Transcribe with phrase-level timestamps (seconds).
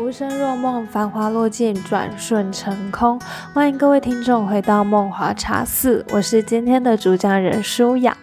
[0.00, 3.20] 浮生若梦，繁华落尽，转瞬成空。
[3.52, 8.16] 欢迎各位听众回到梦华茶寺，我是今天的主讲人舒雅。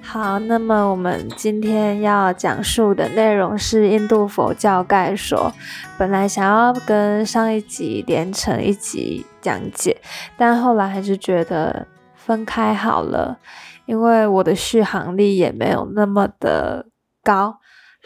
[0.00, 5.52] 好，那么我们今天要讲述的内容是印度佛教概说。
[5.98, 10.00] 本来想要跟上一集连成一集讲解，
[10.38, 13.38] 但后来还是觉得分开好了，
[13.84, 16.86] 因为我的续航力也没有那么的
[17.22, 17.58] 高。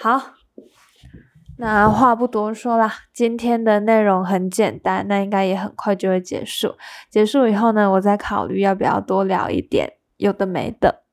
[0.02, 0.41] 好。
[1.62, 6.74] 那话不多说啦，今天的内容很简单，那应该也很快就会结束。
[7.08, 11.04] 结束以后呢，我再考虑要不要多聊一点有的没的。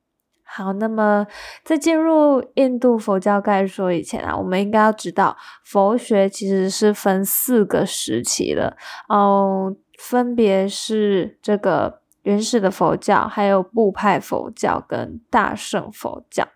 [0.44, 1.28] 好，那么
[1.64, 8.76] 在进入印度佛教概说以前啊，我们应该要知道，佛学其实是分四个时期的
[9.08, 16.48] 哦，分别是这个原始的佛教，还有部派佛教跟大乘佛教。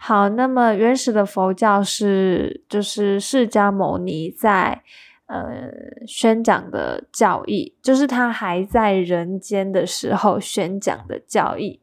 [0.00, 4.82] 好，那么原始的佛教是就是释迦牟尼在
[5.26, 5.70] 呃
[6.06, 11.80] 宣讲的教义，就是他还在人间的时候宣讲的教义。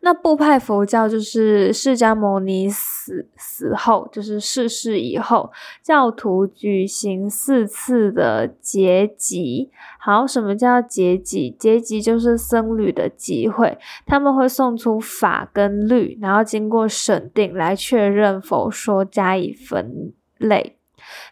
[0.00, 5.50] 那部派佛教就是释迦牟尼死死后，就是逝世以后，
[5.82, 9.70] 教徒举行四次的结集。
[9.98, 11.56] 好，什么叫结集？
[11.58, 20.76] 结集就是僧侣的集会，他们会送出法跟律，然后经过审定来确认佛说，加以分类。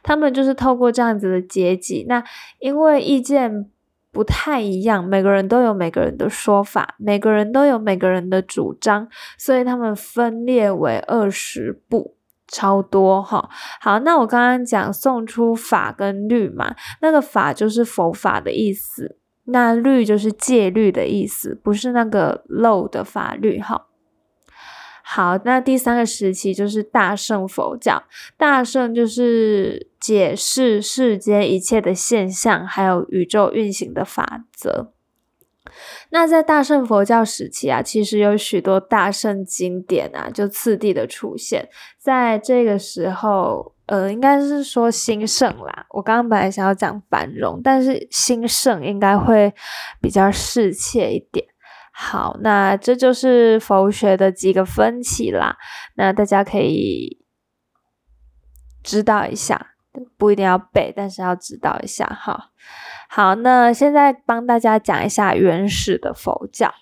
[0.03, 2.25] 他们就是透过这样子的结集，那
[2.59, 3.71] 因为意见。
[4.15, 12.15] 不太一样，每个人都有每个人的说法，每个人都有每个人的主张，所以他们分裂为二十步，
[12.47, 13.51] 超多哈。
[13.81, 23.87] 好，那我刚刚讲送出法跟律嘛，那个法就是佛法的意思，那律就是戒律的意思，不是那个漏的法律哈。
[25.07, 28.03] 好，那第三个时期就是大圣佛教。
[28.39, 34.93] 大圣就是解释世间一切的现象，还有宇宙运行的法则。
[36.11, 41.69] 那在大圣佛教时期啊，其实有许多大圣经典啊，就次第的出现。
[41.99, 45.87] 在这个时候，呃，应该是说兴盛啦。
[45.91, 49.53] 我刚刚本来想要讲繁荣，但是兴盛应该会
[50.01, 51.47] 比较适切一点。
[51.97, 55.57] 好，那这就是佛学的几个分歧啦。
[55.95, 57.25] 那大家可以
[58.83, 59.69] 知道一下，
[60.19, 62.51] 不一定要背，但是要知道一下哈。
[63.09, 66.75] 好，那现在帮大家讲一下原始的佛教。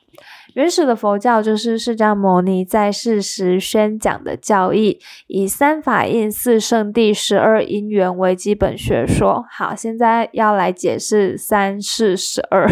[0.55, 9.45] 原始的佛教就是释迦牟尼在世时宣讲的教义，以三法印、四圣谛、十二因缘为基本学说。
[9.51, 12.67] 好，现在要来解释三世十二。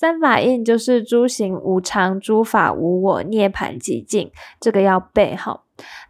[0.00, 5.62] 三法印就是诸行无常、诸法无我、涅槃寂静，这个要背哈。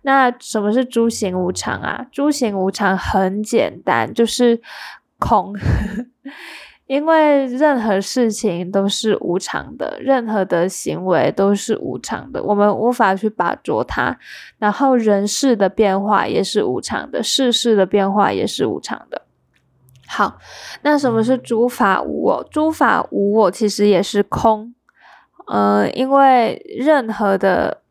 [0.03, 2.05] 那什么是诸行无常啊？
[2.13, 4.61] 诸行无常很简单，就是
[5.19, 5.55] 空，
[6.87, 14.19] 因为任何事情都是无常的，任何的行为都是无常的，我们无法去把捉它。
[14.59, 19.23] 然后人事的变化也是无常的，世事的变化也是无常的。
[20.09, 20.39] 好，
[20.83, 22.49] 那什么是诸法无我？
[22.51, 24.75] 诸法无我其实也是空，
[25.47, 27.83] 呃，因为任何的，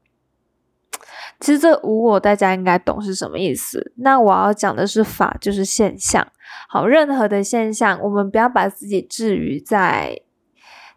[1.39, 3.94] 其实这无我大家应该懂是什么意思。
[3.97, 6.27] 那我要讲的是法，就是现象。
[6.67, 10.22] 好，任何的现象，我们不要把自己置于在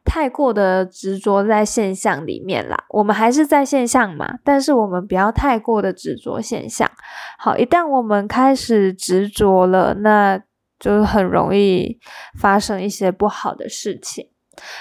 [0.05, 2.85] 太过的执着在现象里面啦。
[2.89, 6.91] 我们还是在现象嘛，但是我们不要太过的执着现象。
[7.39, 10.41] 好，一旦我们开始执着了，那
[10.81, 12.01] 就是很容易
[12.37, 14.31] 发生一些不好的事情。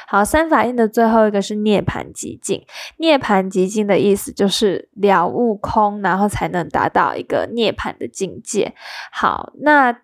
[0.07, 2.65] 好，三法印的最后一个是涅槃极境。
[2.97, 8.73] 涅槃极境的意思就是了悟空，然后才能达到一个涅槃的境界。
[9.11, 10.01] 好，那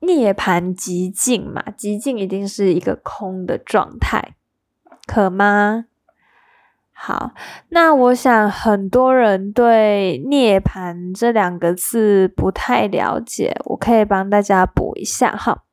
[0.00, 4.36] 涅槃极境嘛，极境一定是一个空的状态，
[5.06, 5.86] 可吗？
[7.04, 7.32] 好，
[7.70, 15.64] 那我想很多人对涅槃这两个字不太了解，我可以帮大家补一下哈。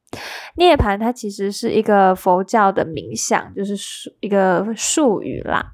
[0.56, 5.74] 涅槃它其实是一个佛教的名相，就是术一个术语啦。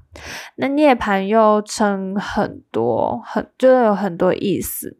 [0.56, 4.98] 那涅槃又称很多很，就有很多意思。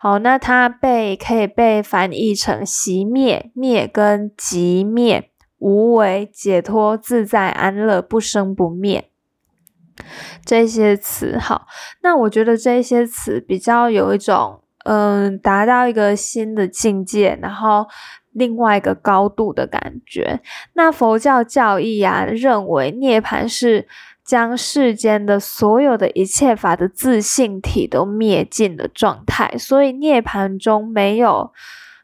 [0.00, 9.11] 好，那它被可以被翻译成熄灭、灭跟即灭、无为、解脱、自在、安乐、不生不灭。
[10.44, 11.66] 这些词好，
[12.02, 17.86] 那我觉得这些词比较有一种，嗯，达到一个新的境界，然后
[18.32, 20.40] 另外一个高度的感觉。
[20.74, 23.86] 那佛教教义啊，认为涅槃是
[24.24, 31.52] 将世间的所有的一切法的自性体都灭尽的状态，所以涅槃中没有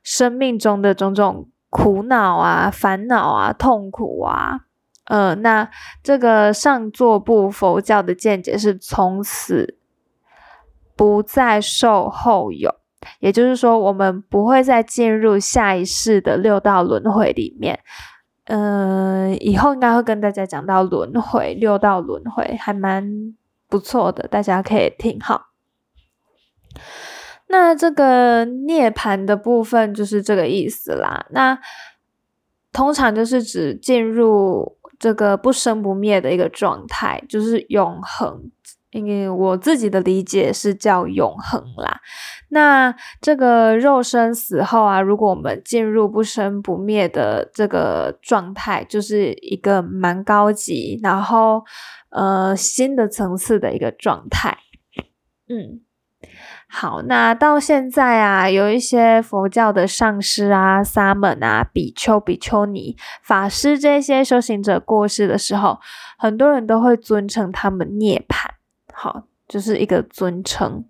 [0.02, 4.60] 生命中的种种苦恼啊、烦恼啊、痛苦啊。
[5.08, 5.68] 呃，那
[6.02, 9.76] 这个上座部佛教的见解是从此
[10.96, 12.74] 不再受后有，
[13.20, 17.80] 也就是说，我们不会再进入下一世的六道轮回里面。
[18.44, 23.34] 嗯，以后应该会跟大家讲到轮回，六道轮回还蛮
[23.68, 25.48] 不错的，大家可以听好。
[27.48, 31.26] 那这个涅槃的部分就是这个意思啦。
[31.30, 31.58] 那
[32.72, 38.50] 通常就是指进入这个不生不灭的一个状态，就是永恒。
[38.90, 42.00] 因为我自己的理解是叫永恒啦。
[42.48, 51.62] 那这个肉身死后啊，如果我们进入不生不灭的这个状态，就是一个蛮高级，然后
[52.08, 54.56] 呃新的层次的一个状态。
[55.50, 55.82] 嗯，
[56.70, 65.80] 好，那到现在啊，有一些佛教的上师啊、沙门啊、比丘、比丘尼、法师这些修行者过世的时候，
[66.18, 68.48] 很多人都会尊称他们涅槃。
[68.92, 70.84] 好，就是一个尊称。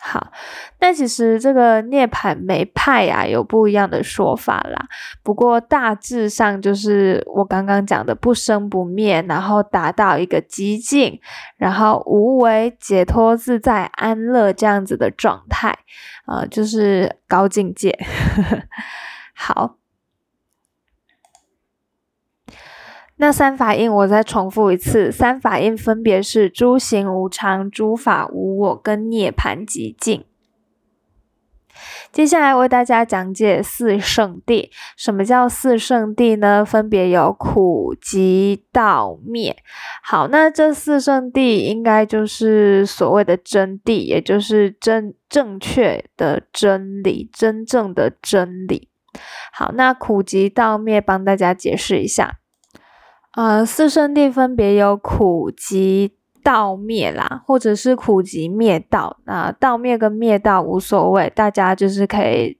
[0.00, 0.32] 好，
[0.80, 4.86] 那其实这个涅槃每派呀有不一样的说法啦。
[5.22, 11.20] 不过大致上就是我刚刚讲的不生不灭，然后达到一个极境，
[11.56, 15.76] 然后无为、解脱、自在、安乐这样子的状态，
[16.26, 17.98] 呃，就是高境界。
[19.34, 19.74] 好。
[23.20, 30.24] 那三法印，我再重复一次，三法印分别是诸行无常、诸法无我跟涅槃极境。
[32.10, 34.70] 接下来为大家讲解四圣谛。
[34.96, 36.64] 什么叫四圣谛呢？
[36.64, 39.56] 分别有苦、集、道、灭。
[40.02, 48.88] 好，那这四圣谛应该就是所谓的真谛，也就是真正确的真理，真正的真理。
[49.52, 52.38] 好，那苦、集、道、灭，帮大家解释一下。
[53.38, 59.18] 呃，四圣地分别有苦集道灭啦，或者是苦集灭道。
[59.26, 62.58] 那道灭跟灭道无所谓，大家就是可以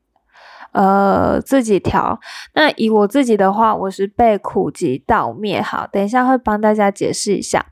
[0.71, 2.21] 呃自己调。
[2.55, 5.61] 那以我自己的话，我是被苦集道灭。
[5.61, 7.67] 好，等一下会帮大家解释一下。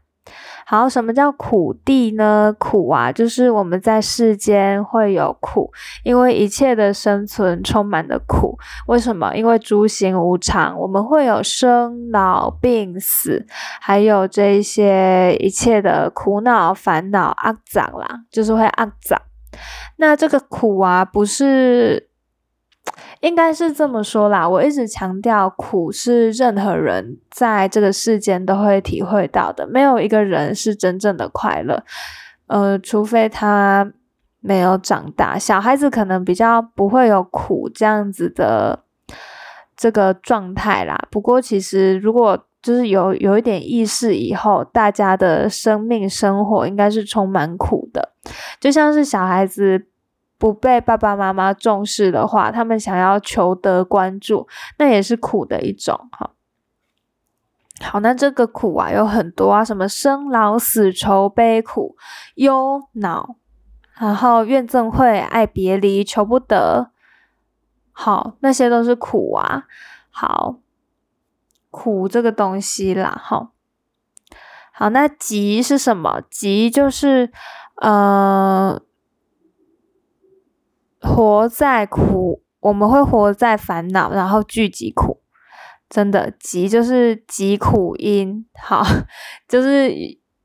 [0.68, 2.52] 好，什么叫苦地呢？
[2.58, 5.70] 苦啊，就是我们在世间会有苦，
[6.02, 8.58] 因为一切的生存充满了苦。
[8.88, 9.32] 为什么？
[9.36, 13.46] 因为诸行无常，我们会有生老病死，
[13.80, 19.22] 还有这些一切的苦恼烦恼肮脏啦，就是会肮脏。
[19.98, 22.10] 那这个苦啊，不是。
[23.26, 31.82] 应该是这么说啦，我一直强调，苦是任何人在这个世间都会体会到的，没有一个人是真正的快乐，
[32.46, 33.92] 呃，除非他
[34.38, 35.36] 没有长大。
[35.36, 38.84] 小孩子可能比较不会有苦这样子的
[39.76, 40.96] 这个状态啦。
[41.10, 48.12] 不过，其实如果就是有有一点意识以后，大家的生命生活应该是充满苦的，
[48.60, 49.86] 就像是小孩子。
[50.38, 54.46] 不被爸爸妈妈重视的话，他们想要求得关注，
[54.78, 56.30] 那也是苦的一种哈。
[57.80, 61.96] 好，那这个苦啊有很多啊，什么生老死愁悲苦
[62.34, 63.36] 忧恼，
[63.98, 66.90] 然后怨憎会爱别离求不得，
[67.92, 69.64] 好，那些都是苦啊。
[70.10, 70.56] 好，
[71.70, 73.50] 苦这个东西啦，哈。
[74.72, 76.20] 好，那急是什么？
[76.30, 77.32] 急就是
[77.76, 78.82] 呃。
[81.00, 85.20] 活在苦，我们会活在烦恼，然后聚集苦。
[85.88, 88.82] 真的，集就是集苦因， 好，
[89.46, 89.92] 就是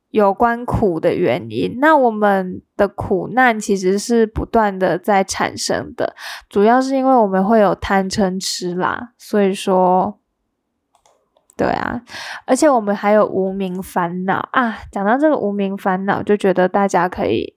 [0.10, 1.80] 有关苦的原因。
[1.80, 6.16] 那我们的苦难其实是不断的在产生的，
[6.48, 9.14] 主要是因为我们会有贪嗔痴啦。
[9.18, 10.20] 所以说，
[11.58, 12.04] 对啊，
[12.46, 14.78] 而且我们还有无名烦恼啊。
[14.92, 17.56] 讲到这个无名烦恼，就觉得大家可以，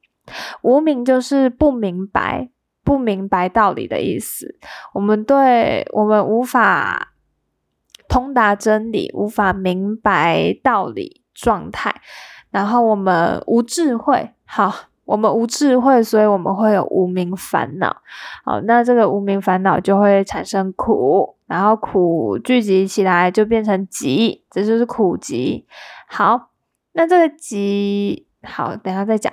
[0.62, 2.48] 无名就是不明白。
[2.84, 4.58] 不明白道理的意思，
[4.92, 7.14] 我们对我们无法
[8.08, 11.94] 通达真理，无法明白道理状态，
[12.50, 14.72] 然后我们无智慧，好，
[15.06, 17.96] 我们无智慧，所以我们会有无名烦恼，
[18.44, 25.66] 好，那这个无名烦恼就会产生苦，然后苦聚集起来就变成集，这就是苦集。
[26.06, 26.50] 好，
[26.92, 29.32] 那这个集，好，等下再讲。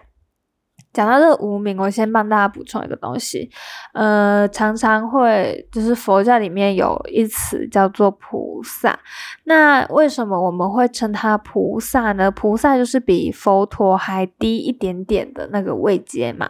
[0.94, 3.50] 讲到这个无名，我先帮大家补充一个东西，
[3.94, 9.00] 呃，常常会就是佛教里面有一词叫做菩萨，
[9.46, 12.30] 那为什么我们会称它菩萨呢？
[12.30, 16.50] 菩萨就是比佛陀还低一点点的那个位阶嘛。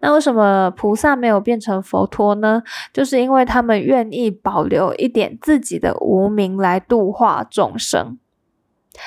[0.00, 2.62] 那为什么菩萨没有变成佛陀呢？
[2.92, 8.18] 就是因为他们愿意保留一点自己的无名来度化众生。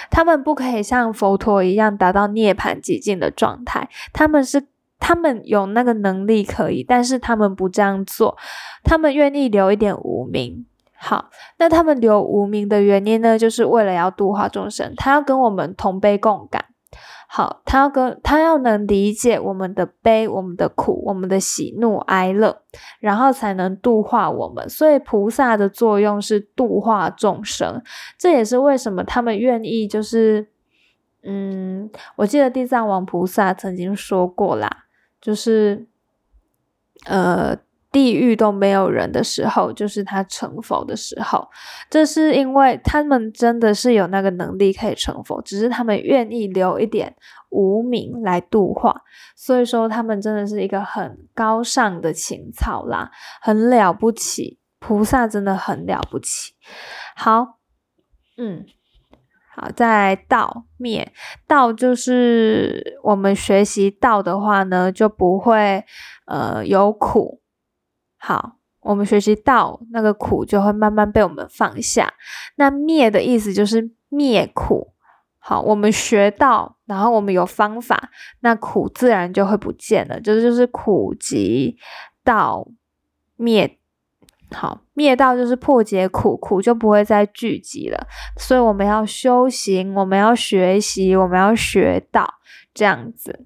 [0.10, 4.68] 他们不可以像佛陀一样达到涅槃极境的状态，他们是
[5.00, 8.38] 他们有那个能力可以，但是他们不这样做，
[8.84, 10.66] 他们愿意留一点无名。
[10.98, 16.66] 好，那他们留无名的原因呢，就是为了要度化众生，他要跟我们同悲共感。
[17.36, 22.62] 好，他要跟他要能理解我们的悲、我们的苦、我们的喜怒哀乐，
[23.02, 24.70] 然后才能度化我们。
[24.70, 27.84] 所以菩萨的作用是度化众生，
[28.18, 30.48] 这也是为什么他们愿意就是，
[31.24, 34.86] 嗯，我记得地藏王菩萨曾经说过啦，
[35.20, 35.86] 就是，
[37.06, 37.58] 呃。
[37.96, 41.48] 地狱都没有人的时候，就是他成佛的时候。
[41.90, 47.16] 这是因为他们真的是有那个能力可以成佛，只是他们愿意留一点
[47.52, 49.02] 无名来度化。
[49.38, 53.10] 所以说，他们真的是一个很高尚的情操啦，
[53.42, 54.60] 很了不起。
[54.78, 56.52] 菩萨真的很了不起。
[57.16, 57.60] 好，
[58.38, 58.66] 嗯，
[59.56, 61.14] 好，在道灭
[61.48, 65.86] 道，就是我们学习道的话呢，就不会
[66.28, 67.40] 呃有苦。
[68.28, 72.12] 好，我们学习道，那个苦就会慢慢被我们放下。
[72.56, 74.96] 那灭的意思就是灭苦。
[75.38, 80.20] 好，我们学到，然后我们有方法，那苦自然就会不见了。
[80.20, 81.78] 就是就是苦集
[82.24, 82.68] 道
[83.36, 83.78] 灭。
[84.52, 88.08] 好，灭道就是破解苦，苦就不会再聚集了。
[88.40, 92.28] 所以我们要修行，我们要学习，我们要学到
[92.74, 93.46] 这样子。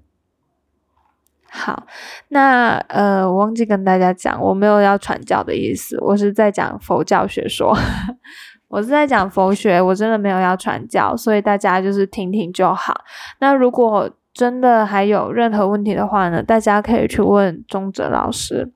[1.50, 1.84] 好，
[2.28, 7.76] 那呃，我忘记跟大家讲，我没有要传教的意思，我是在讲佛教学说，
[8.68, 12.94] 我是在讲佛学，我真的没有要传教，所以大家就是听听就好。
[13.40, 18.72] 那如果真的还有任何问题的话呢，大家可以去问中哲老师。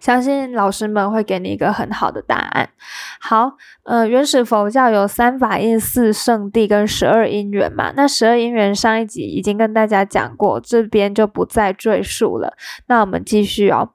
[0.00, 2.70] 相信老师们会给你一个很好的答案。
[3.20, 3.52] 好，
[3.84, 7.92] 呃，原始佛教有三法印、四圣地跟十二因缘嘛。
[7.94, 12.56] 那十二因缘上一集已经跟大家讲过，这边就不再赘述了。
[12.86, 13.90] 那我们继续哦。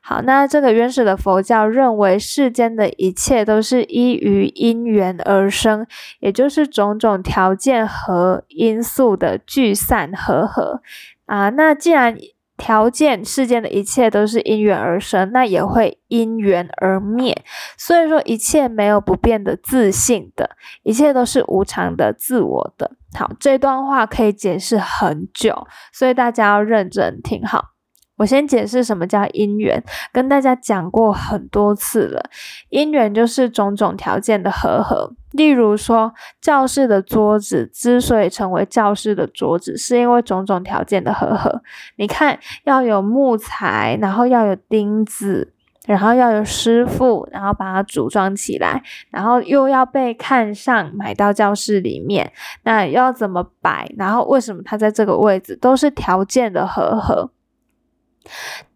[0.00, 5.86] 好，那这个原始的佛教认为世间的一切都是依于因缘而生，
[6.20, 10.80] 也就是种种条件和因素的聚散合合
[11.26, 11.50] 啊。
[11.50, 12.16] 那既然
[12.58, 17.42] 条件世间的一切都是因缘而生，那也会因缘而灭。
[17.78, 20.50] 所以说，一切没有不变的自信的，
[20.82, 22.90] 一切都是无常的自我的。
[23.16, 27.77] 好，这段话可以解释很久，所以大家要认真听好。
[28.18, 29.82] 我先解释什么叫因缘，
[30.12, 32.28] 跟大家讲过很多次了。
[32.68, 35.14] 因缘就是种种条件的合合。
[35.32, 41.62] 例如说，教室的桌子之所以成为教室的桌子，是因为种种条件的合合。
[41.96, 45.52] 你看，要有木材，然后要有钉子，
[45.86, 52.32] 然后要有师傅，然后把它组装起来，然后又要被看上，买到教室里面。
[52.64, 53.86] 那要怎么摆？
[53.98, 55.54] 然后为什么它在这个位置？
[55.54, 57.30] 都是条件的合合。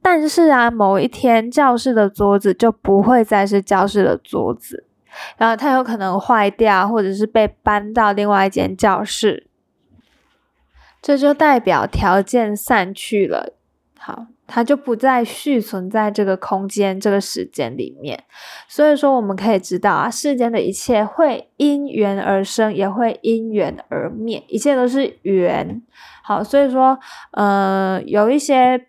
[0.00, 4.84] 但是啊，某一天教室的桌子就不会再是教室的桌子，
[5.36, 9.46] 然后它有可能坏掉，或者是被搬到另外一间教室，
[11.00, 13.54] 这就代表条件散去了。
[13.96, 18.24] 好，它就不再续存在这个空间、这个时间里面。
[18.66, 25.80] 所以说，我们可以知道啊，世间的一切会因缘而生，也会因缘而灭，一切都是缘。
[26.24, 26.98] 好，所以说，
[27.30, 28.88] 呃，有一些。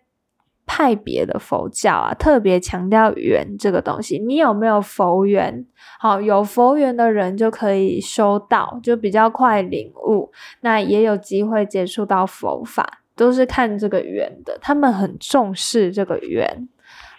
[0.66, 4.18] 派别的佛教啊，特别强调缘这个东西。
[4.18, 5.66] 你有没有佛缘？
[5.98, 10.30] 好，有佛缘的人就可以修道，就比较快领悟，
[10.60, 14.58] 那也有机会接触到佛法，都是看这个缘的。
[14.60, 16.68] 他们很重视这个缘。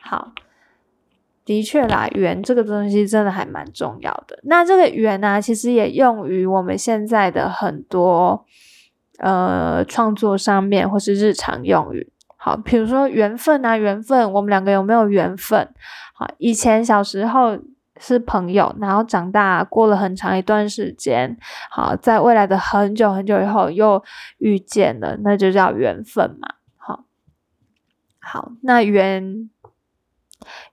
[0.01, 0.33] 好，
[1.43, 4.39] 的确啦，缘这个东西真的还蛮重要的。
[4.43, 8.45] 那这个缘呢，其实也用于我们现在的很多
[9.19, 12.11] 呃创作上面，或是日常用语。
[12.45, 15.67] 好，比如说缘分啊，缘分，我们两个有没有缘分？
[16.13, 17.57] 好，以前小时候
[17.99, 21.35] 是朋友，然后长大过了很长一段时间，
[21.71, 24.03] 好，在未来的很久很久以后又
[24.37, 26.47] 遇见了，那就叫缘分嘛。
[26.77, 27.05] 好，
[28.19, 29.49] 好，那缘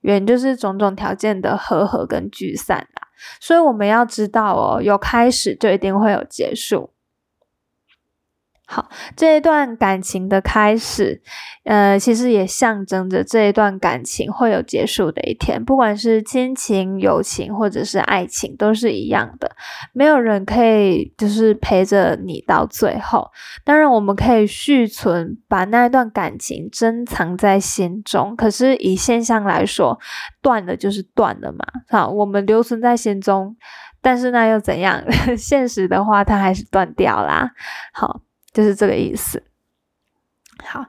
[0.02, 3.08] 缘就是种种条件的合合跟聚散啦，
[3.40, 6.91] 所以我们要知道哦，有开始就一定会有结束。
[8.64, 11.20] 好，这一段感情的开始，
[11.64, 15.62] 呃，其实也象征着这一段感情会有结束的一天。
[15.62, 19.50] 不管是亲情、友情，或者是爱情，都是一样的。
[19.92, 23.28] 没有人可以就是陪着你到最后。
[23.62, 28.34] 当然，我们可以续存，把那一段感情珍藏在心中。
[28.34, 29.98] 可是以现象来说，
[30.40, 31.58] 断了就是断了嘛。
[31.90, 33.54] 好，我们留存在心中，
[34.00, 35.02] 但是那又怎样？
[35.36, 37.50] 现实的话，它还是断掉啦。
[37.92, 38.22] 好。
[38.52, 39.42] 就是这个意思。
[40.64, 40.86] 好，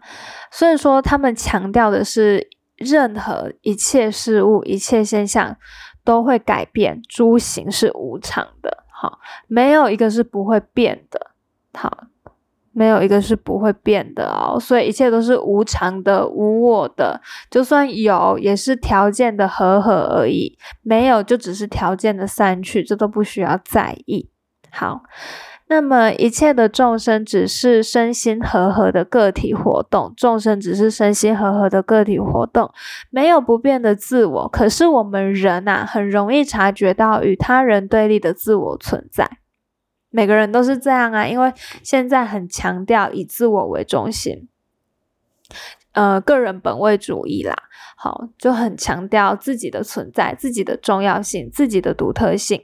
[0.51, 5.57] 所以说他们强调的是，任何一切事物、一切现象
[6.03, 8.83] 都会改变，诸行是无常的。
[8.91, 11.31] 好，没有一个是不会变的。
[11.73, 12.03] 好，
[12.71, 14.59] 没有一个是不会变的哦。
[14.59, 17.19] 所以一切都是无常的、无我的。
[17.49, 24.29] 就算有，也是条件的和合而已；没有，就只是条件的散去，这都不需要在意。
[24.69, 25.01] 好。
[25.67, 32.71] 那么一切的众生只是身心和合的个体活动，众生只是身心和合的个体活动，
[33.09, 34.47] 没有不变的自我。
[34.49, 39.39] 可是我们人呐，很容易察觉到与他人对立的自我存在。
[40.09, 41.51] 每个人都是这样啊，因为
[41.81, 44.47] 现在很强调以自我为中心，
[45.93, 47.55] 呃，个人本位主义啦，
[47.95, 52.63] 好，就很强调自己的存在、自己的重要性、自己的独特性。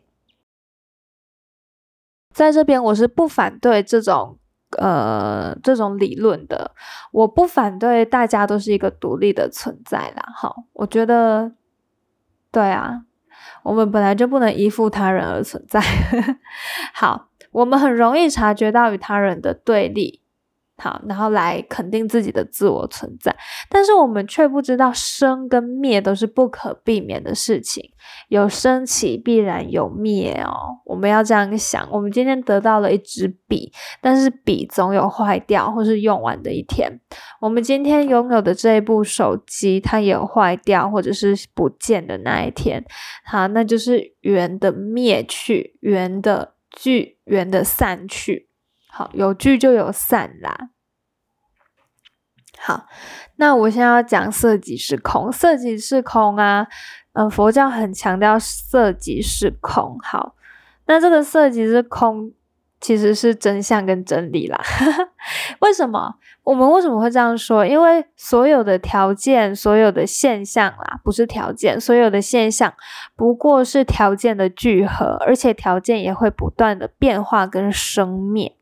[2.40, 4.38] 在这边，我是不反对这种
[4.78, 6.72] 呃这种理论的。
[7.12, 10.24] 我不反对大家都是一个独立的存在啦。
[10.34, 11.52] 好，我觉得
[12.50, 13.02] 对啊，
[13.64, 15.82] 我们本来就不能依附他人而存在。
[16.96, 20.22] 好，我们很容易察觉到与他人的对立。
[20.80, 23.36] 好，然后来肯定自己的自我存在，
[23.70, 27.84] 但是我们却不知道生跟灭都是不可避免的事情，
[28.30, 30.80] 有升起必然有灭哦。
[30.86, 31.88] 我们要这样想。
[31.92, 33.72] 我们今天得到了一支笔，
[34.02, 37.00] 但是笔总有坏掉或是用完的一天。
[37.42, 42.84] 我们今天拥有的这一部手机，它也有坏掉或者是不见的那一天。
[43.26, 48.49] 好，那就是缘的灭去，缘的聚，缘的散去。
[48.92, 50.70] 好，有聚就有散啦。
[52.58, 52.88] 好，
[53.38, 56.68] 那我现在要讲色即是空，色即是空啊。
[57.14, 59.98] 嗯，佛教很强调色即是空。
[60.04, 60.36] 好，
[60.86, 62.34] 那这个色即是空，
[62.82, 64.60] 其实是真相跟真理啦。
[65.60, 66.16] 为什么？
[66.44, 67.66] 我们为什么会这样说？
[67.66, 72.74] 因为所有的条件、所有的现象啦，不是条件，所有的现象
[73.16, 78.58] 不过是条件的聚合，而且条件也会不断的变化跟生灭。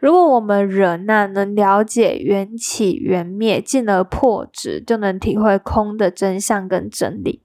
[0.00, 7.42] 如果我们人呐能了解缘起缘灭，进而破执，就能体会空的真相跟真理。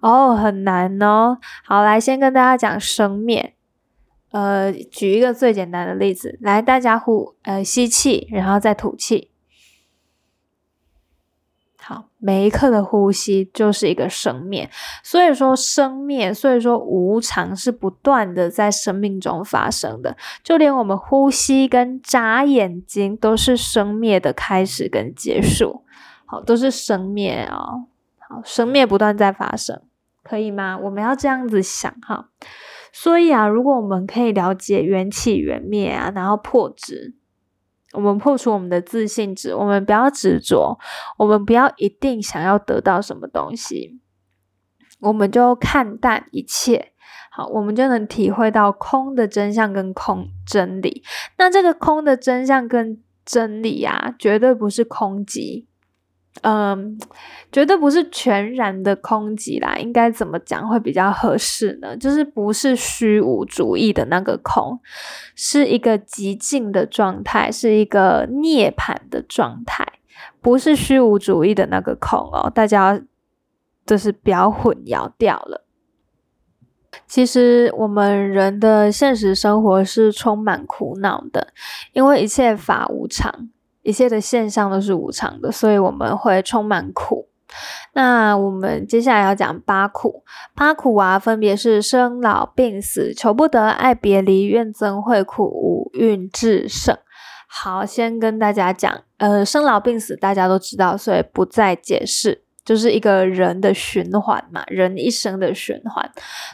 [0.00, 1.38] 哦，很难哦。
[1.64, 3.54] 好，来先跟大家讲生灭。
[4.30, 9.30] 呃，举一个最简单的例子，来，大家呼，呃，吸气，然后再吐气。
[11.86, 14.70] 好，每一刻的呼吸就是一个生灭，
[15.02, 25.84] 所以说生灭，所以说无常是不断的在生命中发生的，就连我们呼吸跟眨眼睛都是生灭的开始跟结束，
[26.24, 27.84] 好，都是生灭哦，
[28.30, 29.82] 好，生灭不断在发生，
[30.22, 30.78] 可以吗？
[30.78, 32.30] 我们要这样子想哈，
[32.94, 37.14] 所以啊，如果我们可以了解缘起缘灭啊，然后破执。
[37.94, 40.78] 我们破除我们的自信值，我们不要执着，
[41.16, 44.00] 我们不要一定想要得到什么东西，
[45.00, 46.92] 我们就看淡一切，
[47.30, 51.02] 好，我们就能体会到空的真相跟空真理。
[51.38, 55.66] 那这个空的真相跟真理啊，绝对不是空寂。
[56.42, 56.98] 嗯，
[57.52, 61.96] 绝对不是全然的空寂啦，应该怎么讲会比较合适呢？
[61.96, 64.78] 就是不是虚无主义的那个空，
[65.36, 69.86] 是一个极静的状态，是一个涅槃的状态，
[70.42, 72.50] 不是虚无主义的那个空哦。
[72.50, 73.00] 大家
[73.86, 75.64] 就是不要混淆掉了。
[77.06, 81.52] 其实我们人的现实生活是充满苦恼的，
[81.92, 83.48] 因为一切法无常。
[83.84, 87.28] 一切的现象都是无常的，所以我们会充满苦。
[87.92, 90.24] 那我们接下来要讲八苦，
[90.56, 96.98] 八苦啊，分别是生老病死、求不得、爱别离、怨憎会、苦五运至胜。
[97.46, 106.10] 好，先跟大家讲，呃，生老病死大家都知道，所以不再解释，就是一个人的循环嘛，人一生的循环，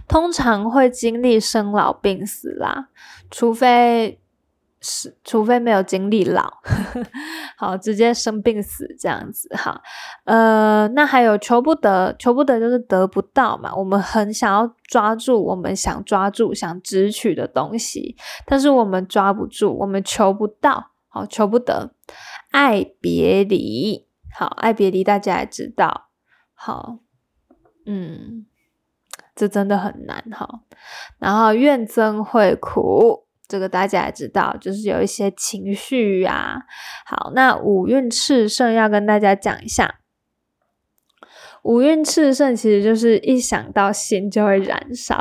[0.07, 2.88] 通常会经历生老病死啦，
[3.31, 4.19] 除非。
[4.83, 6.51] 是，除非没有经历老，
[7.59, 9.79] 好，直接生病死这样子哈。
[10.25, 13.75] 呃，那还有求不得，求不得就是得不到嘛。
[13.75, 18.16] 我们很想要抓住我们想抓住、想直取的东西，
[18.47, 21.93] 但是我们抓不住，我们求不到，好，求不得。
[22.51, 26.09] 爱别离，好，爱别离，大家也知道，
[26.55, 27.01] 好，
[27.85, 28.47] 嗯，
[29.35, 30.62] 这真的很难哈。
[31.19, 33.27] 然后怨憎会苦。
[33.51, 36.63] 这个大家也知道，就是有一些情绪啊。
[37.05, 39.97] 好，那五运炽盛要跟大家讲一下，
[41.65, 45.21] 五运炽盛其实就是一想到心就会燃烧。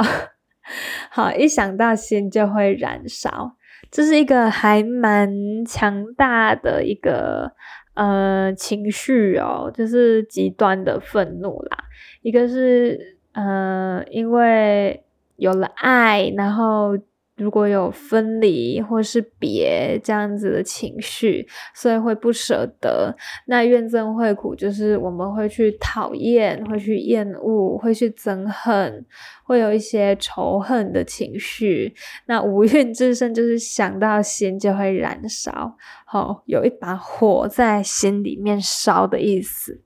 [1.10, 3.56] 好，一想到心就会燃烧，
[3.90, 7.54] 这是一个还蛮强大的一个
[7.96, 11.86] 呃情绪哦，就是极端的愤怒啦。
[12.22, 15.04] 一个是呃，因为
[15.38, 16.96] 有了爱，然后。
[17.40, 23.16] 如果有分离或是别这样子的情绪，所以会不舍得。
[23.48, 29.06] 那怨憎会苦，就是我们会去讨厌，会去厌恶，会去憎恨，
[29.46, 31.96] 会有一些仇恨的情绪。
[32.26, 39.82] 那五蕴之盛，就是想到心就会燃烧，好，有一把火在心里面烧的意思。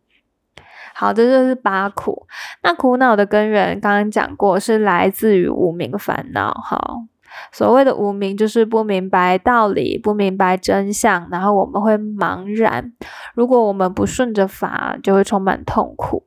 [0.95, 2.25] 好，这就是八苦。
[2.63, 6.51] 那苦恼的根源，刚刚讲过，是来自于无名烦恼。
[6.51, 7.05] 好。
[7.51, 12.93] 所谓的无明，就是不明白道理，不明白真相，然后我们会茫然。
[13.35, 16.25] 如果我们不顺着法，就会充满痛苦。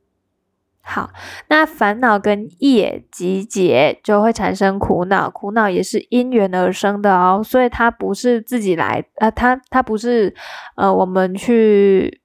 [0.82, 1.10] 好，
[1.48, 5.28] 那烦恼跟业集结，就会产生苦恼。
[5.28, 10.34] 苦恼也是因缘而生的哦，所以它不是自己来，呃，它它不是，
[10.76, 12.20] 呃，我们去。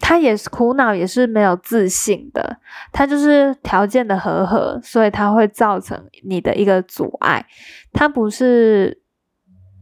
[0.00, 2.58] 他也是苦恼，也是没有自信的。
[2.90, 7.46] 他就是条件的和合，所以他会造成你的一个阻碍。
[7.92, 9.02] 他不是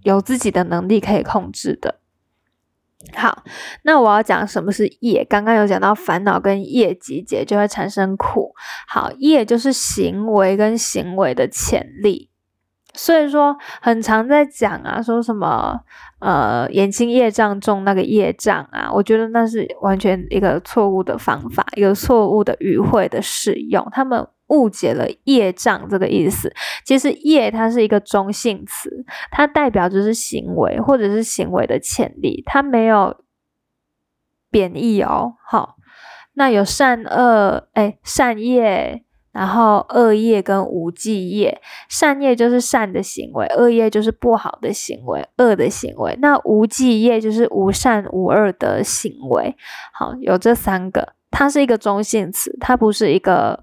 [0.03, 2.01] 有自己的能力可以控制的。
[3.15, 3.45] 好，
[3.85, 5.25] 那我要讲什么是业？
[5.25, 8.53] 刚刚有讲到烦恼跟业集结就会产生苦。
[8.89, 12.29] 好，业就是行为跟行为的潜力。
[12.95, 15.79] 所以说，很常在讲啊，说什么
[16.19, 26.53] 呃，眼睛业障重那个业障啊，我觉得那是完全一个错误的方法，一个错误的语汇的使用，他们误解了业障这个意思。
[26.85, 33.23] 其实业它是一个中性词，它代表就是行为或者是行为的潜力，它没有
[34.51, 35.35] 贬义哦。
[35.45, 35.77] 好，
[36.33, 39.05] 那有善恶，哎，善业。
[39.39, 46.19] 然后恶业跟无记业，善业就是善的行为，恶业就是不好的行为，恶的行为。
[46.21, 49.57] 那无记业就是无善无恶的行为。
[49.93, 53.63] 好，有这三个，它是一个中性词，它不是一个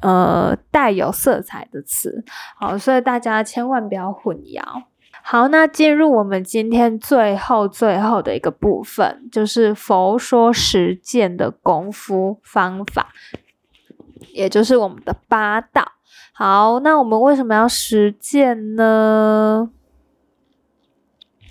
[0.00, 2.24] 呃带有色彩的词。
[2.58, 4.62] 好，所以大家千万不要混淆。
[5.22, 13.08] 好，那进入我们今天最后最后的一个部分，就是佛说实践的功夫方法。
[14.38, 15.94] 也就是我们的八道。
[16.32, 19.68] 好，那我们为什么要实践呢？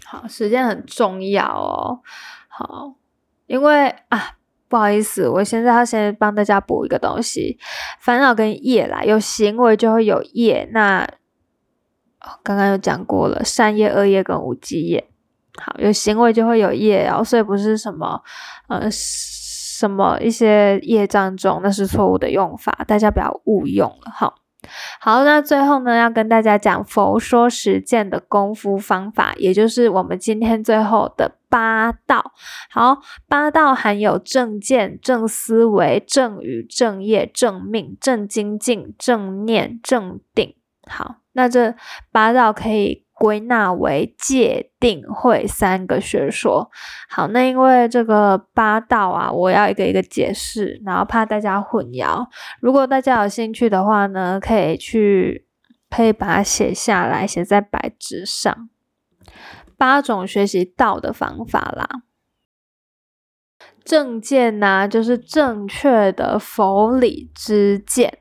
[0.06, 2.00] 好，实践很重要哦。
[2.48, 2.94] 好，
[3.46, 4.38] 因为啊，
[4.70, 7.60] 不好意思，我现在要先帮大家补一个东西：
[8.00, 10.70] 烦恼跟业啦，有行为就会有业。
[10.72, 11.06] 那
[12.42, 15.10] 刚刚有讲过了，善业、恶业跟无记业。
[15.58, 18.24] 好，有行为就会有业哦，所以不是什么
[18.70, 18.90] 呃。
[19.78, 24.34] 什么一些业障重，那是错误的用法，大家不要误用了哈。
[25.00, 32.32] 好，那最后呢，要跟大家讲佛说实践的功夫方法，也就是我们今天最后的八道。
[32.72, 32.98] 好，
[33.30, 40.56] 八道含有正见、正思维、正语、正业、正命、正精进、正念、正定。
[40.90, 41.76] 好，那这
[42.12, 43.07] 八道可以。
[43.20, 46.70] 归纳为界定会三个学说。
[47.10, 52.28] 好，那因为这个八道啊，我要一个一个解释，然后怕大家混淆。
[52.60, 55.48] 如果大家有兴趣的话呢，可以去
[55.90, 58.70] 可以把它写下来，写在白纸上。
[59.78, 61.88] 八种学习道的方法啦。
[63.84, 68.20] 正见呢，就是正确的佛理之见。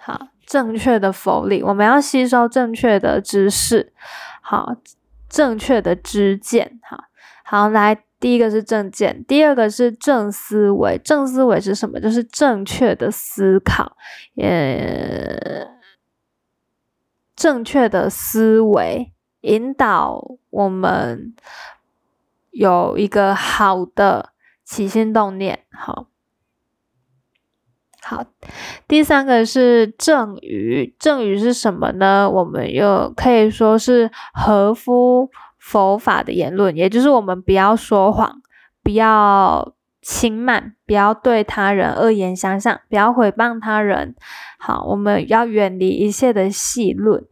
[0.00, 3.92] 好，正确的佛理，我们要吸收正确的知识。
[4.46, 4.76] 好，
[5.26, 7.08] 正确的知见，哈
[7.44, 10.98] 好来，第一个是正见，第二个是正思维。
[11.02, 11.98] 正思维是什么？
[11.98, 13.96] 就是正确的思考，
[14.36, 15.66] 呃，
[17.34, 21.34] 正确的思维引导我们
[22.50, 26.08] 有一个好的起心动念，好。
[28.06, 28.22] 好，
[28.86, 32.28] 第三个是正语，正语是什么呢？
[32.28, 38.42] 我们又可以说是合乎佛法的言论，也就是我们不要说谎，
[38.82, 44.14] 不要轻慢，不要对他人恶言相向，不要诽谤他人。
[44.58, 47.24] 好，我们要远离一切的戏论。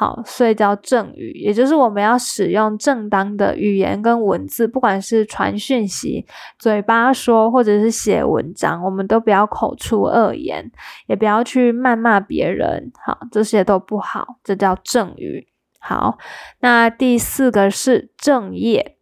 [0.00, 6.24] 好，所以叫正语，也就是我们要使用正当的语言跟文字，不管是传讯息、
[6.56, 10.70] 嘴巴说，或者是写文章，我们都不要口出恶言，
[11.08, 12.92] 也不要去谩骂别人。
[13.04, 15.48] 好，这些都不好，这叫正语。
[15.80, 16.16] 好，
[16.60, 18.98] 那第四个是正业，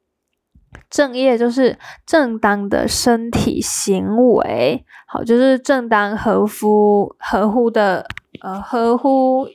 [0.89, 8.07] 正业就是正当的身体行为，好，就是正当合乎合乎的
[8.41, 9.47] 呃合乎。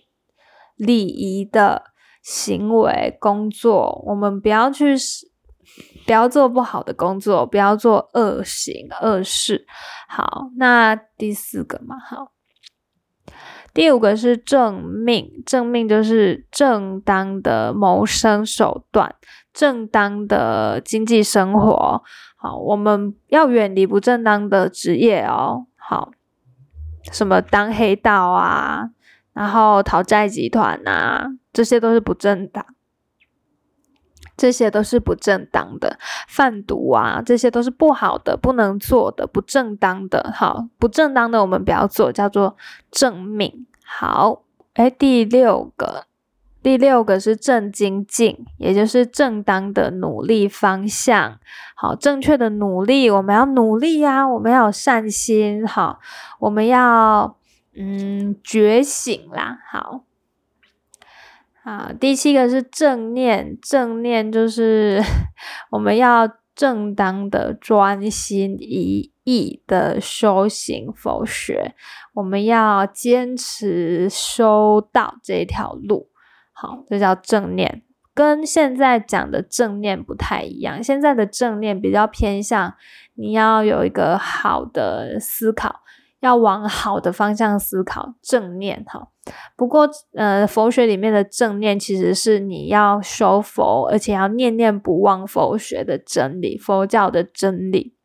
[0.82, 1.84] 礼仪的
[2.24, 4.96] 行为、工作，我们不要去，
[6.08, 9.68] 不要做不好的工作，不要做恶行、恶事。
[10.08, 12.32] 好，那第四个嘛，好，
[13.76, 19.14] 第五个是正命，正命就是正当的谋生手段，
[19.54, 22.02] 正当的经济生活。
[22.38, 25.68] 好，我们要远离不正当的职业哦。
[25.78, 26.10] 好，
[27.12, 28.90] 什么当黑道啊？
[29.34, 32.66] 然后讨债集团呐，这些都是不正当，
[34.36, 40.32] 这些都是不正当的，贩毒啊，这些都是不好的，不能做的，不正当的。
[40.36, 42.58] 好，不正当的我们不要做，叫做
[42.92, 43.66] 正命。
[43.86, 44.42] 好，
[44.74, 46.06] 哎，第六个，
[46.62, 51.40] 第六个是正精进，也就是正当的努力方向。
[51.76, 55.66] 好，正确的努力，我们要努力呀，我们要有善心。
[55.66, 56.00] 好，
[56.40, 57.38] 我们要。
[57.74, 60.04] 嗯，觉醒啦，好，
[61.64, 65.02] 好，第七个是正念，正念就是
[65.72, 71.74] 我们要正当的专心一意的修行佛学，
[72.16, 76.10] 我们要坚持修道这条路，
[76.52, 82.76] 好，这叫正念，跟现在讲的正念不太一样，现在的正念比较偏向
[83.16, 85.80] 你要有一个好的思考。
[86.22, 89.10] 要往好的方向思考，正念哈。
[89.56, 97.96] 不过，呃，佛学里面的正念其实是你要修佛，而且要念念不忘佛学的真理，佛教的真理。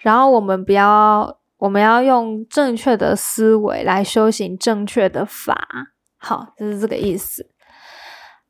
[0.00, 5.94] 然后我们不要，我们要用正确的思维来修行正确的法。
[6.18, 7.50] 好，就是这个意思。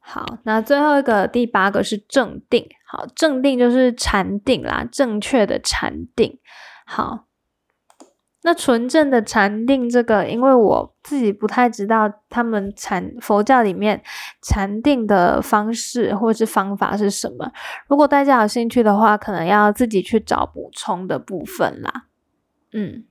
[0.00, 2.68] 好，那最后一个第八个是正定。
[2.88, 6.38] 好，正定就是禅定啦，正确的禅定。
[6.84, 7.25] 好。
[8.46, 14.00] 那纯正的禅定，这个因为我自己不太知道他们禅佛教里面
[14.40, 17.50] 禅定的方式或是方法是什么。
[17.88, 22.04] 如果大家有兴趣的话，可能要自己去找补充的部分啦。
[22.72, 23.02] 嗯，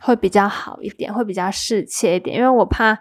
[0.00, 2.98] 会比较好一点，会比较适切一点，因为我怕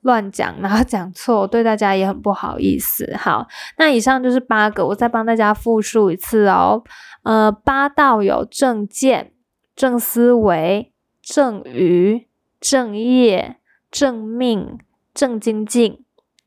[0.00, 3.14] 乱讲，然后讲错，对大家也很不好意思。
[3.18, 6.82] 好，那以上就是八个，我再帮大家复述一次哦。
[7.24, 9.32] 呃，八道有正见。
[9.76, 12.26] 正思维、正语、
[12.60, 13.56] 正业、
[13.90, 14.78] 正命、
[15.12, 16.04] 正精进、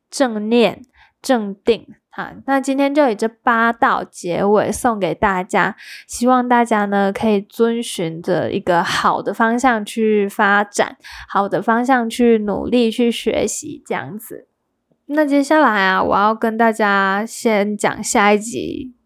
[0.09, 0.81] 正念、
[1.21, 1.87] 正定。
[2.09, 5.75] 好，那今天就以这八道结尾送给大家，
[6.07, 10.97] 希望大家呢可以遵循着一个好的方向去发展，
[11.29, 14.47] 好的方向去努力去学习，这样子。
[15.05, 18.96] 那接下来啊，我要跟大家先讲下一集。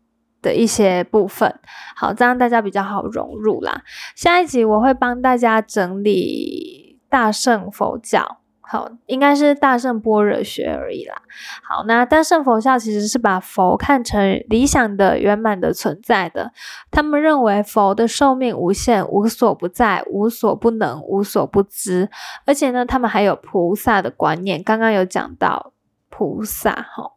[0.41, 1.59] 的一些部分，
[1.95, 3.83] 好，这样大家比较好融入啦。
[4.15, 11.21] 下一集我会帮大家整理大圣佛教，好，应该是大圣般若学而已啦。
[11.61, 16.51] 好，那大圣佛教其实是把佛看成理想的、圆满的存在的。
[16.89, 22.09] 他们认为佛的寿命无限，无所不在，无所不能，无所不知。
[22.45, 24.63] 而且呢，他们还有菩萨的观念。
[24.63, 25.73] 刚刚有讲到
[26.09, 27.11] 菩萨，哈。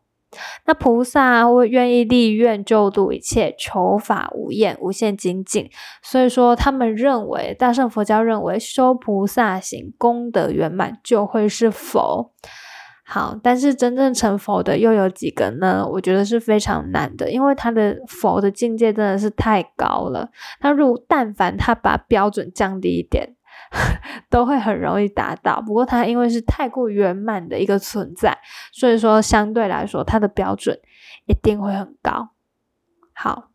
[0.66, 5.70] 那菩萨会愿意立愿救度一切，求法无厌，无限精进。
[6.02, 12.32] 所以说，他们认为大乘佛教认为修菩萨行，功德圆满就会是佛。
[13.06, 15.86] 好，但是真正成佛的又有几个呢？
[15.92, 20.30] 我觉得是非常难的，因为他的佛的境界真的是太高了。
[20.58, 23.34] 他如但凡他把标准降低一点。
[24.30, 28.38] 都会很容易达到，不过它因为是太过圆满的一个存在，
[28.72, 30.78] 所以说相对来说它的标准
[31.26, 32.30] 一定会很高。
[33.12, 33.50] 好，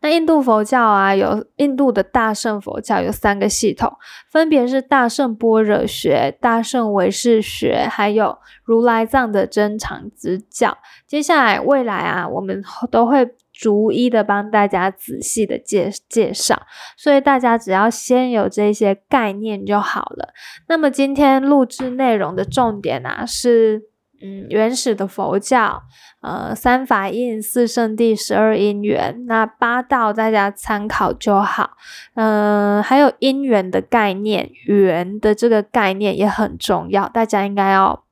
[0.00, 3.96] 那印度佛教啊，有印度的大乘佛教有三个系统，
[4.30, 10.76] 分别是大乘般若学、大乘唯识学，还有如来藏的真常之教。
[11.06, 13.34] 接下来未来啊，我们都会。
[13.58, 20.34] 逐一的帮大家仔细的介介绍，所以大家只要先有这些概念就好了。
[20.68, 23.84] 那么今天录制内容的重点啊，是
[24.22, 25.84] 嗯原始的佛教，
[26.20, 31.78] 呃三法印、四圣地、十二因缘，那八道大家参考就好。
[32.14, 38.04] 嗯，还有因缘的概念，缘的这个概念也很重要，大家应该要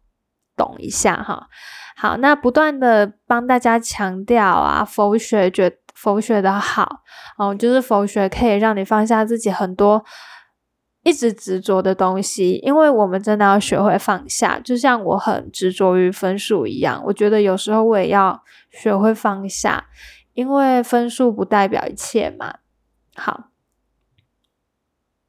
[0.56, 1.48] 懂一下哈。
[1.96, 7.02] 好，那不断的帮大家强调啊，佛学觉佛学的好
[7.38, 10.04] 哦，就是佛学可以让你放下自己很多。
[11.06, 17.02] 一直执着的东西，因为我们真的要学会放下，就像我很执着于分数一样。
[17.04, 19.84] 我觉得有时候我也要学会放下，
[20.32, 22.54] 因为分数不代表一切嘛。
[23.14, 23.50] 好，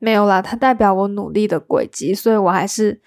[0.05, 3.01] 没有啦，它代表我努力的轨迹，所以我还是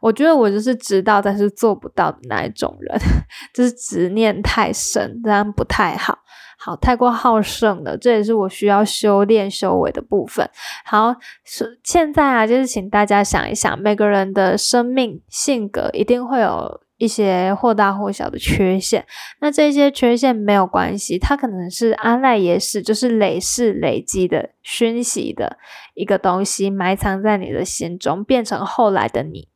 [0.00, 2.96] 我觉得我就是知道，但是做不到的那一种人，
[3.52, 6.20] 就是执念太深，这样不太好。
[6.56, 10.48] 好，太过好胜了，这也是我需要修炼修为的部分。
[10.84, 11.14] 好，
[11.44, 19.04] 是现在啊，就是请大家想一想，每个人的生命性格一定会有一些或大或小的缺陷，
[19.40, 25.58] 那这些缺陷没有关系，它可能是阿赖耶识，就是累世累积的熏习的
[25.94, 29.48] 一个东西，埋藏在你的心中，变成后来的你。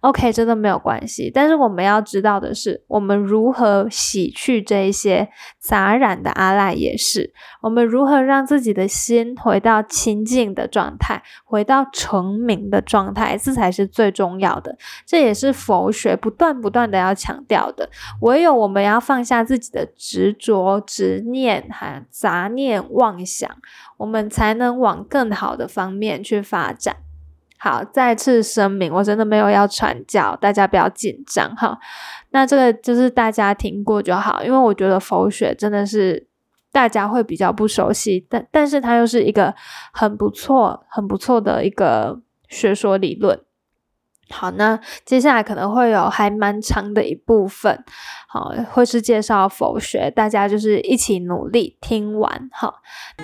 [0.00, 1.30] OK，真的没有关系。
[1.32, 7.32] 但是我们要知道的是，我们如何洗去这一些杂染的阿赖耶识？
[7.62, 13.36] 我们如何让自己的心回到清净的状态，回到成名的状态？
[13.36, 14.78] 这才是最重要的。
[15.04, 17.90] 这也是佛学不断不断的要强调的。
[18.22, 23.50] 唯有我们要放下自己的执着、执念、还杂念、妄想，
[23.98, 26.96] 我们才能往更好的方面去发展。
[27.62, 31.78] 好，再次声明，我真的没有要传教，大家不要紧张哈。
[32.30, 36.26] 那这个就是大家听过就好，因为我觉得佛学真的是
[36.72, 39.54] 大家会比较不熟悉，但但是它又是一个
[39.92, 42.18] 很不错、很不错的一个
[42.48, 43.38] 学说理论。
[44.30, 47.84] 好，那接下来可能会有还蛮长的一部分，
[48.28, 52.48] 好，会是介绍否学，大家就是一起努力听完。
[52.52, 52.76] 好，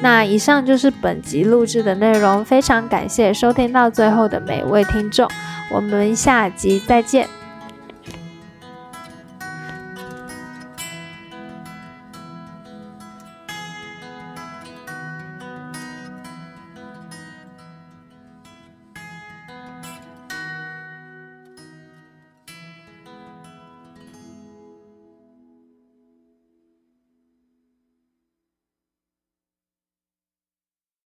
[0.02, 5.28] 那以上就是本集录制的内容，非常感谢收听到最后的每位听众，
[5.70, 7.45] 我们下集再见。